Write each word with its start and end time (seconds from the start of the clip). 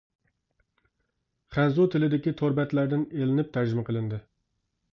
خەنزۇ 1.57 1.85
تىلىدىكى 1.95 2.35
تور 2.41 2.57
بەتلەردىن 2.61 3.07
ئېلىنىپ 3.19 3.55
تەرجىمە 3.59 3.87
قىلىندى. 3.91 4.21